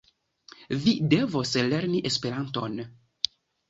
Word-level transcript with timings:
Vi 0.85 0.93
devos 1.13 1.53
lerni 1.69 2.03
Esperanton. 2.13 2.85